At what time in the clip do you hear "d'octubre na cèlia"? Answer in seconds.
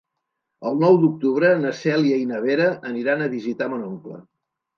1.03-2.17